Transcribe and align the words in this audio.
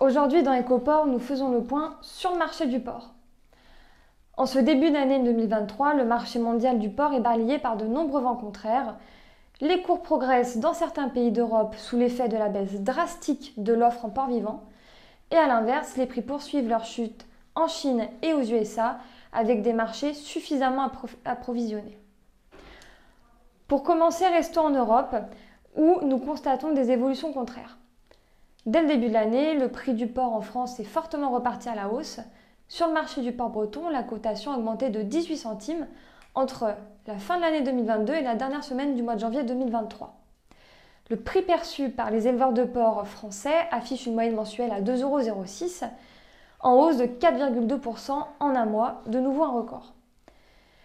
Aujourd'hui 0.00 0.42
dans 0.42 0.58
EcoPort, 0.58 1.06
nous 1.06 1.18
faisons 1.18 1.50
le 1.50 1.62
point 1.62 1.98
sur 2.00 2.32
le 2.32 2.38
marché 2.38 2.66
du 2.66 2.80
porc. 2.80 3.12
En 4.38 4.46
ce 4.46 4.58
début 4.58 4.90
d'année 4.90 5.18
2023, 5.18 5.94
le 5.94 6.06
marché 6.06 6.38
mondial 6.38 6.78
du 6.78 6.88
porc 6.88 7.12
est 7.12 7.20
balayé 7.20 7.58
par 7.58 7.76
de 7.76 7.84
nombreux 7.84 8.22
vents 8.22 8.36
contraires. 8.36 8.96
Les 9.60 9.82
cours 9.82 10.02
progressent 10.02 10.58
dans 10.58 10.72
certains 10.72 11.08
pays 11.08 11.32
d'Europe 11.32 11.74
sous 11.76 11.98
l'effet 11.98 12.28
de 12.28 12.36
la 12.36 12.48
baisse 12.48 12.80
drastique 12.80 13.52
de 13.62 13.74
l'offre 13.74 14.06
en 14.06 14.10
porc 14.10 14.28
vivant. 14.28 14.64
Et 15.30 15.36
à 15.36 15.46
l'inverse, 15.46 15.96
les 15.96 16.06
prix 16.06 16.22
poursuivent 16.22 16.68
leur 16.68 16.84
chute 16.84 17.26
en 17.54 17.68
Chine 17.68 18.08
et 18.22 18.32
aux 18.32 18.42
USA 18.42 18.98
avec 19.32 19.60
des 19.62 19.74
marchés 19.74 20.14
suffisamment 20.14 20.90
approvisionnés. 21.24 21.98
Pour 23.68 23.82
commencer, 23.82 24.26
restons 24.28 24.66
en 24.66 24.70
Europe 24.70 25.14
où 25.74 25.98
nous 26.02 26.18
constatons 26.18 26.72
des 26.72 26.90
évolutions 26.90 27.32
contraires. 27.32 27.76
Dès 28.66 28.82
le 28.82 28.88
début 28.88 29.08
de 29.08 29.12
l'année, 29.12 29.54
le 29.54 29.68
prix 29.68 29.94
du 29.94 30.08
porc 30.08 30.34
en 30.34 30.40
France 30.40 30.80
est 30.80 30.84
fortement 30.84 31.30
reparti 31.30 31.68
à 31.68 31.76
la 31.76 31.88
hausse. 31.88 32.18
Sur 32.66 32.88
le 32.88 32.94
marché 32.94 33.20
du 33.20 33.30
porc 33.30 33.50
breton, 33.50 33.88
la 33.88 34.02
cotation 34.02 34.50
a 34.50 34.56
augmenté 34.56 34.90
de 34.90 35.02
18 35.02 35.36
centimes 35.36 35.86
entre 36.34 36.74
la 37.06 37.16
fin 37.16 37.36
de 37.36 37.42
l'année 37.42 37.62
2022 37.62 38.14
et 38.14 38.22
la 38.22 38.34
dernière 38.34 38.64
semaine 38.64 38.96
du 38.96 39.04
mois 39.04 39.14
de 39.14 39.20
janvier 39.20 39.44
2023. 39.44 40.16
Le 41.10 41.16
prix 41.16 41.42
perçu 41.42 41.90
par 41.90 42.10
les 42.10 42.26
éleveurs 42.26 42.52
de 42.52 42.64
porc 42.64 43.06
français 43.06 43.68
affiche 43.70 44.06
une 44.06 44.14
moyenne 44.14 44.34
mensuelle 44.34 44.72
à 44.72 44.80
2,06 44.80 45.00
euros, 45.00 45.44
en 46.58 46.72
hausse 46.72 46.96
de 46.96 47.04
4,2% 47.06 48.24
en 48.40 48.56
un 48.56 48.66
mois, 48.66 49.02
de 49.06 49.20
nouveau 49.20 49.44
un 49.44 49.52
record. 49.52 49.94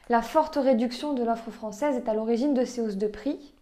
La 0.08 0.22
forte 0.22 0.58
réduction 0.58 1.14
de 1.14 1.24
l'offre 1.24 1.50
française 1.50 1.96
est 1.96 2.08
à 2.08 2.14
l'origine 2.14 2.54
de 2.54 2.64
ces 2.64 2.82
hausses 2.82 2.98
de 2.98 3.08
prix, 3.08 3.56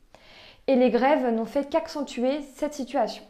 et 0.68 0.76
les 0.76 0.90
grèves 0.90 1.34
n'ont 1.34 1.46
fait 1.46 1.70
qu'accentuer 1.70 2.42
cette 2.56 2.74
situation. 2.74 3.24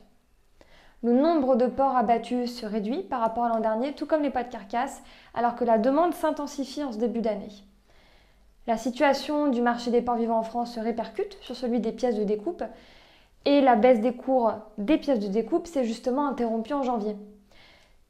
Le 1.02 1.14
nombre 1.14 1.55
de 1.55 1.66
porcs 1.66 1.95
abattus 1.95 2.59
se 2.59 2.66
réduit 2.66 3.03
par 3.03 3.22
rapport 3.22 3.45
à 3.45 3.50
l'an 3.50 3.61
dernier, 3.61 3.94
tout 3.94 4.05
comme 4.05 4.22
les 4.22 4.30
poids 4.30 4.44
de 4.44 4.52
carcasse, 4.52 5.02
alors 5.33 5.56
que 5.56 5.64
la 5.64 5.78
demande 5.78 6.14
s'intensifie 6.14 6.83
en 6.83 6.91
ce 6.91 6.97
début 6.97 7.22
d'année. 7.22 7.52
La 8.67 8.75
situation 8.75 9.47
du 9.47 9.61
marché 9.61 9.91
des 9.91 10.02
porcs 10.02 10.17
vivants 10.17 10.39
en 10.39 10.44
France 10.44 10.75
se 10.75 10.80
répercute 10.80 11.38
sur 11.41 11.56
celui 11.56 11.80
des 11.80 11.94
pièces 11.94 12.17
de 12.17 12.25
découpe, 12.25 12.64
et 13.45 13.61
la 13.61 13.78
baisse 13.78 14.02
des 14.02 14.14
cours 14.14 14.53
des 14.78 14.97
pièces 14.97 15.19
de 15.19 15.30
découpe 15.30 15.67
s'est 15.67 15.86
justement 15.86 16.28
interrompue 16.28 16.73
en 16.73 16.83
janvier. 16.83 17.16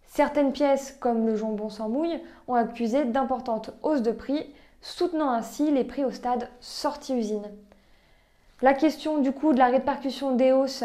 Certaines 0.07 0.51
pièces, 0.51 0.97
comme 0.99 1.27
le 1.27 1.35
jambon 1.35 1.69
sans 1.69 1.89
mouille, 1.89 2.19
ont 2.47 2.55
accusé 2.55 3.05
d'importantes 3.05 3.69
hausses 3.83 4.01
de 4.01 4.11
prix, 4.11 4.51
soutenant 4.81 5.29
ainsi 5.29 5.69
les 5.69 5.83
prix 5.83 6.03
au 6.03 6.09
stade 6.09 6.49
sortie 6.59 7.13
usine. 7.13 7.51
La 8.63 8.73
question 8.73 9.19
du 9.19 9.31
coup 9.31 9.53
de 9.53 9.59
la 9.59 9.67
répercussion 9.67 10.35
des 10.35 10.51
hausses 10.51 10.83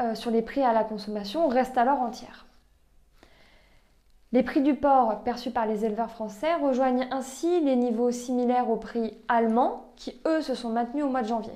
euh, 0.00 0.14
sur 0.14 0.30
les 0.30 0.42
prix 0.42 0.62
à 0.62 0.72
la 0.72 0.84
consommation 0.84 1.48
reste 1.48 1.76
alors 1.76 2.00
entière. 2.00 2.46
Les 4.32 4.42
prix 4.42 4.62
du 4.62 4.74
porc 4.74 5.22
perçus 5.24 5.50
par 5.50 5.66
les 5.66 5.84
éleveurs 5.84 6.10
français 6.10 6.54
rejoignent 6.54 7.06
ainsi 7.10 7.60
les 7.60 7.76
niveaux 7.76 8.10
similaires 8.10 8.70
aux 8.70 8.76
prix 8.76 9.14
allemands 9.28 9.92
qui, 9.96 10.18
eux, 10.26 10.40
se 10.40 10.54
sont 10.54 10.70
maintenus 10.70 11.04
au 11.04 11.08
mois 11.08 11.20
de 11.20 11.28
janvier. 11.28 11.52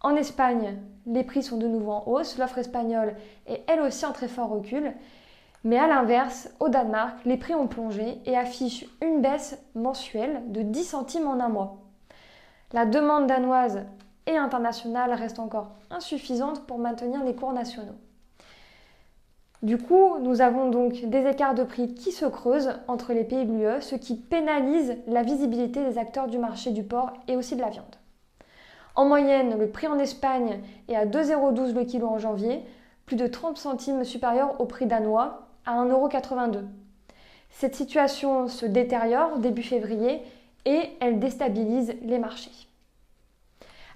En 0.00 0.14
Espagne, 0.14 0.76
les 1.06 1.24
prix 1.24 1.42
sont 1.42 1.56
de 1.56 1.66
nouveau 1.66 1.90
en 1.90 2.04
hausse, 2.06 2.38
l'offre 2.38 2.58
espagnole 2.58 3.16
est 3.48 3.64
elle 3.66 3.80
aussi 3.80 4.06
en 4.06 4.12
très 4.12 4.28
fort 4.28 4.50
recul, 4.50 4.92
mais 5.64 5.78
à 5.78 5.88
l'inverse, 5.88 6.48
au 6.60 6.68
Danemark, 6.68 7.18
les 7.24 7.36
prix 7.36 7.56
ont 7.56 7.66
plongé 7.66 8.20
et 8.24 8.36
affichent 8.36 8.86
une 9.02 9.20
baisse 9.20 9.60
mensuelle 9.74 10.44
de 10.46 10.62
10 10.62 10.84
centimes 10.84 11.26
en 11.26 11.40
un 11.40 11.48
mois. 11.48 11.78
La 12.72 12.86
demande 12.86 13.26
danoise 13.26 13.84
et 14.26 14.36
internationale 14.36 15.12
reste 15.12 15.38
encore 15.38 15.72
insuffisante 15.90 16.66
pour 16.66 16.78
maintenir 16.78 17.24
les 17.24 17.34
cours 17.34 17.52
nationaux. 17.52 17.96
Du 19.62 19.78
coup, 19.78 20.18
nous 20.20 20.42
avons 20.42 20.68
donc 20.70 21.04
des 21.06 21.26
écarts 21.26 21.54
de 21.54 21.64
prix 21.64 21.94
qui 21.94 22.12
se 22.12 22.26
creusent 22.26 22.74
entre 22.88 23.12
les 23.12 23.24
pays 23.24 23.46
de 23.46 23.52
l'UE, 23.52 23.80
ce 23.80 23.94
qui 23.94 24.14
pénalise 24.14 24.96
la 25.06 25.22
visibilité 25.22 25.82
des 25.82 25.98
acteurs 25.98 26.28
du 26.28 26.38
marché 26.38 26.72
du 26.72 26.82
porc 26.82 27.12
et 27.26 27.36
aussi 27.36 27.56
de 27.56 27.62
la 27.62 27.70
viande. 27.70 27.96
En 28.94 29.06
moyenne, 29.06 29.58
le 29.58 29.68
prix 29.68 29.86
en 29.86 29.98
Espagne 29.98 30.60
est 30.88 30.96
à 30.96 31.06
2,12€ 31.06 31.74
le 31.74 31.84
kilo 31.84 32.06
en 32.06 32.18
janvier, 32.18 32.62
plus 33.06 33.16
de 33.16 33.26
30 33.26 33.56
centimes 33.56 34.04
supérieur 34.04 34.60
au 34.60 34.66
prix 34.66 34.86
danois 34.86 35.48
à 35.64 35.82
1,82€. 35.84 36.64
Cette 37.50 37.74
situation 37.74 38.48
se 38.48 38.66
détériore 38.66 39.38
début 39.38 39.62
février 39.62 40.22
et 40.64 40.90
elle 41.00 41.18
déstabilise 41.18 41.94
les 42.02 42.18
marchés. 42.18 42.50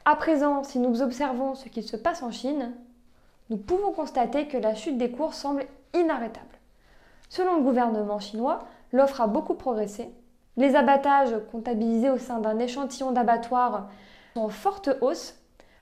À 0.04 0.16
présent, 0.16 0.64
si 0.64 0.78
nous 0.78 1.02
observons 1.02 1.54
ce 1.54 1.68
qui 1.68 1.82
se 1.82 1.96
passe 1.96 2.22
en 2.22 2.30
Chine, 2.30 2.72
nous 3.50 3.58
pouvons 3.58 3.92
constater 3.92 4.46
que 4.46 4.56
la 4.56 4.74
chute 4.74 4.96
des 4.96 5.10
cours 5.10 5.34
semble 5.34 5.64
inarrêtable. 5.92 6.46
Selon 7.28 7.56
le 7.56 7.62
gouvernement 7.62 8.18
chinois, 8.18 8.60
l'offre 8.92 9.20
a 9.20 9.26
beaucoup 9.26 9.54
progressé. 9.54 10.10
Les 10.56 10.74
abattages 10.74 11.34
comptabilisés 11.52 12.10
au 12.10 12.18
sein 12.18 12.38
d'un 12.38 12.58
échantillon 12.58 13.12
d'abattoirs 13.12 13.88
sont 14.34 14.40
en 14.40 14.48
forte 14.48 14.90
hausse, 15.00 15.36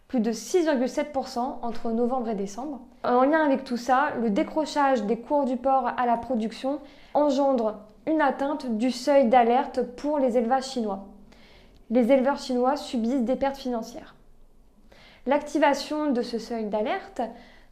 plus 0.08 0.20
de 0.20 0.32
6,7% 0.32 1.58
entre 1.62 1.90
novembre 1.90 2.30
et 2.30 2.34
décembre. 2.34 2.80
En 3.04 3.22
lien 3.22 3.44
avec 3.44 3.64
tout 3.64 3.76
ça, 3.76 4.10
le 4.20 4.30
décrochage 4.30 5.04
des 5.04 5.18
cours 5.18 5.44
du 5.44 5.56
porc 5.56 5.92
à 5.96 6.06
la 6.06 6.16
production 6.16 6.80
engendre 7.14 7.78
une 8.06 8.20
atteinte 8.20 8.66
du 8.78 8.90
seuil 8.90 9.28
d'alerte 9.28 9.82
pour 9.96 10.18
les 10.18 10.36
élevages 10.36 10.70
chinois 10.70 11.06
les 11.90 12.12
éleveurs 12.12 12.38
chinois 12.38 12.76
subissent 12.76 13.24
des 13.24 13.36
pertes 13.36 13.56
financières. 13.56 14.14
L'activation 15.26 16.10
de 16.10 16.22
ce 16.22 16.38
seuil 16.38 16.66
d'alerte 16.66 17.20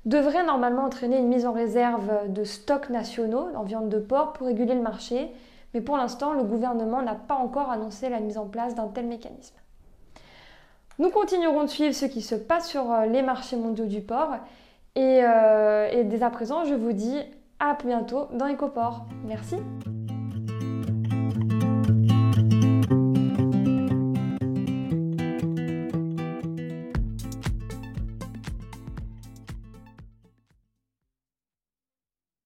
devrait 0.05 0.45
normalement 0.45 0.85
entraîner 0.85 1.19
une 1.19 1.29
mise 1.29 1.47
en 1.47 1.53
réserve 1.53 2.33
de 2.33 2.45
stocks 2.45 2.91
nationaux 2.91 3.49
en 3.55 3.63
viande 3.63 3.89
de 3.89 3.99
porc 3.99 4.35
pour 4.35 4.47
réguler 4.47 4.75
le 4.75 4.83
marché, 4.83 5.31
mais 5.75 5.81
pour 5.81 5.97
l'instant, 5.97 6.33
le 6.33 6.45
gouvernement 6.45 7.03
n'a 7.03 7.15
pas 7.15 7.35
encore 7.35 7.71
annoncé 7.71 8.09
la 8.09 8.21
mise 8.21 8.39
en 8.39 8.47
place 8.47 8.75
d'un 8.75 8.89
tel 8.89 9.07
mécanisme. 9.07 9.57
Nous 10.99 11.11
continuerons 11.11 11.65
de 11.65 11.69
suivre 11.69 11.95
ce 11.95 12.07
qui 12.07 12.23
se 12.23 12.35
passe 12.35 12.69
sur 12.69 12.91
euh, 12.91 13.07
les 13.07 13.21
marchés 13.21 13.57
mondiaux 13.57 13.85
du 13.85 14.01
porc 14.01 14.37
et, 14.95 15.21
euh, 15.23 15.91
et 15.91 16.05
dès 16.05 16.23
à 16.23 16.31
présent, 16.31 16.65
je 16.65 16.75
vous 16.75 16.93
dis 16.93 17.19
à 17.59 17.77
bientôt 17.85 18.29
dans 18.33 18.49
EcoPort. 18.49 19.07
Merci. 19.27 19.57